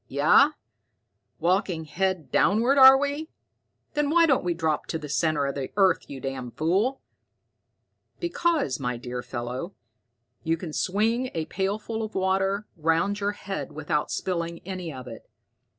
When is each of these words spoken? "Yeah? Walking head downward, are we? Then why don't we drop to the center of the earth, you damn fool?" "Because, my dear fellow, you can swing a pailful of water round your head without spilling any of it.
"Yeah? 0.07 0.53
Walking 1.39 1.85
head 1.85 2.31
downward, 2.31 2.79
are 2.79 2.97
we? 2.97 3.29
Then 3.93 4.09
why 4.09 4.25
don't 4.25 4.43
we 4.43 4.55
drop 4.55 4.87
to 4.87 4.97
the 4.97 5.07
center 5.07 5.45
of 5.45 5.53
the 5.53 5.69
earth, 5.77 6.09
you 6.09 6.19
damn 6.19 6.49
fool?" 6.49 7.01
"Because, 8.19 8.79
my 8.79 8.97
dear 8.97 9.21
fellow, 9.21 9.75
you 10.43 10.57
can 10.57 10.73
swing 10.73 11.29
a 11.35 11.45
pailful 11.45 12.01
of 12.01 12.15
water 12.15 12.65
round 12.75 13.19
your 13.19 13.33
head 13.33 13.73
without 13.73 14.09
spilling 14.09 14.59
any 14.65 14.91
of 14.91 15.05
it. 15.07 15.29